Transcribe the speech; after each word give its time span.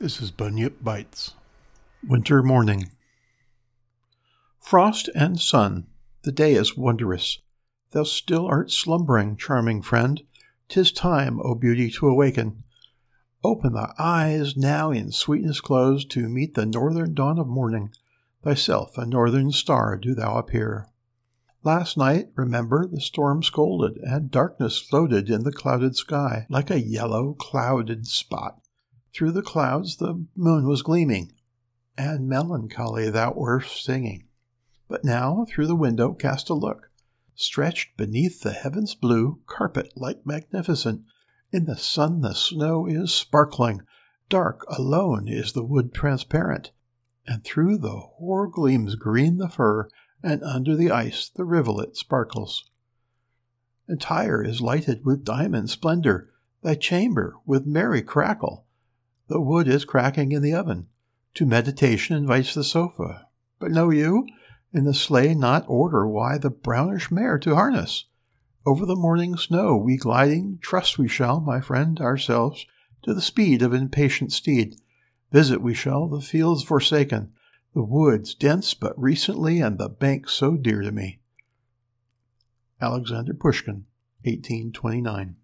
This 0.00 0.22
is 0.22 0.30
Bunyip 0.30 0.80
Bites. 0.80 1.34
Winter 2.06 2.40
morning. 2.40 2.92
Frost 4.60 5.10
and 5.12 5.40
sun, 5.40 5.88
the 6.22 6.30
day 6.30 6.54
is 6.54 6.76
wondrous. 6.76 7.40
Thou 7.90 8.04
still 8.04 8.46
art 8.46 8.70
slumbering, 8.70 9.36
charming 9.36 9.82
friend. 9.82 10.22
Tis 10.68 10.92
time, 10.92 11.40
O 11.42 11.56
beauty, 11.56 11.90
to 11.90 12.06
awaken. 12.06 12.62
Open 13.42 13.72
thy 13.72 13.92
eyes 13.98 14.56
now 14.56 14.92
in 14.92 15.10
sweetness 15.10 15.60
closed 15.60 16.12
to 16.12 16.28
meet 16.28 16.54
the 16.54 16.64
northern 16.64 17.12
dawn 17.12 17.40
of 17.40 17.48
morning. 17.48 17.90
Thyself 18.44 18.96
a 18.96 19.04
northern 19.04 19.50
star 19.50 19.96
do 19.96 20.14
thou 20.14 20.38
appear. 20.38 20.86
Last 21.64 21.96
night, 21.96 22.28
remember, 22.36 22.86
the 22.86 23.00
storm 23.00 23.42
scolded, 23.42 23.96
and 23.96 24.30
darkness 24.30 24.78
floated 24.78 25.28
in 25.28 25.42
the 25.42 25.50
clouded 25.50 25.96
sky 25.96 26.46
like 26.48 26.70
a 26.70 26.80
yellow, 26.80 27.34
clouded 27.34 28.06
spot. 28.06 28.60
Through 29.14 29.32
the 29.32 29.42
clouds 29.42 29.96
the 29.96 30.26
moon 30.36 30.68
was 30.68 30.82
gleaming, 30.82 31.32
and 31.96 32.28
melancholy 32.28 33.10
thou 33.10 33.32
wert 33.32 33.64
singing. 33.64 34.28
But 34.88 35.04
now 35.04 35.46
through 35.48 35.66
the 35.66 35.74
window 35.74 36.14
cast 36.14 36.50
a 36.50 36.54
look. 36.54 36.90
Stretched 37.34 37.96
beneath 37.96 38.40
the 38.40 38.52
heaven's 38.52 38.94
blue 38.94 39.40
carpet 39.46 39.92
like 39.96 40.26
magnificent, 40.26 41.04
in 41.50 41.64
the 41.64 41.76
sun 41.76 42.20
the 42.20 42.34
snow 42.34 42.86
is 42.86 43.14
sparkling, 43.14 43.82
dark 44.28 44.64
alone 44.68 45.28
is 45.28 45.52
the 45.52 45.64
wood 45.64 45.94
transparent, 45.94 46.72
and 47.26 47.42
through 47.44 47.78
the 47.78 47.96
hoar 47.96 48.46
gleams 48.46 48.94
green 48.94 49.38
the 49.38 49.48
fir, 49.48 49.88
and 50.22 50.42
under 50.42 50.76
the 50.76 50.90
ice 50.90 51.28
the 51.28 51.44
rivulet 51.44 51.96
sparkles. 51.96 52.70
And 53.86 54.00
Tyre 54.00 54.42
is 54.42 54.60
lighted 54.60 55.04
with 55.04 55.24
diamond 55.24 55.70
splendor, 55.70 56.30
thy 56.62 56.74
chamber 56.74 57.36
with 57.46 57.64
merry 57.64 58.02
crackle. 58.02 58.66
The 59.28 59.40
wood 59.40 59.68
is 59.68 59.84
cracking 59.84 60.32
in 60.32 60.40
the 60.40 60.54
oven. 60.54 60.88
To 61.34 61.44
meditation 61.44 62.16
invites 62.16 62.54
the 62.54 62.64
sofa. 62.64 63.28
But 63.58 63.70
know 63.70 63.90
you, 63.90 64.26
in 64.72 64.84
the 64.84 64.94
sleigh 64.94 65.34
not 65.34 65.66
order 65.68 66.08
why 66.08 66.38
the 66.38 66.48
brownish 66.48 67.10
mare 67.10 67.38
to 67.40 67.54
harness? 67.54 68.06
Over 68.64 68.86
the 68.86 68.96
morning 68.96 69.36
snow 69.36 69.76
we 69.76 69.98
gliding, 69.98 70.58
trust 70.62 70.98
we 70.98 71.08
shall, 71.08 71.40
my 71.40 71.60
friend, 71.60 72.00
ourselves, 72.00 72.64
to 73.02 73.12
the 73.12 73.20
speed 73.20 73.60
of 73.60 73.74
impatient 73.74 74.32
steed. 74.32 74.80
Visit 75.30 75.60
we 75.60 75.74
shall 75.74 76.08
the 76.08 76.22
fields 76.22 76.62
forsaken, 76.62 77.32
the 77.74 77.84
woods 77.84 78.34
dense 78.34 78.72
but 78.72 78.98
recently, 78.98 79.60
and 79.60 79.76
the 79.76 79.90
banks 79.90 80.32
so 80.32 80.56
dear 80.56 80.80
to 80.80 80.90
me. 80.90 81.20
Alexander 82.80 83.34
Pushkin, 83.34 83.84
1829. 84.24 85.36